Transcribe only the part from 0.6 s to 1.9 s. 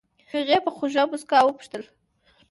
په خوږې موسکا وپوښتل.